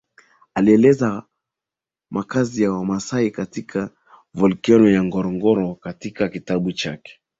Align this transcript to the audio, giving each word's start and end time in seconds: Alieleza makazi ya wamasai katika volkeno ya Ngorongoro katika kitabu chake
Alieleza 0.55 1.23
makazi 2.11 2.63
ya 2.63 2.71
wamasai 2.71 3.31
katika 3.31 3.89
volkeno 4.33 4.89
ya 4.89 5.03
Ngorongoro 5.03 5.75
katika 5.75 6.29
kitabu 6.29 6.71
chake 6.71 7.19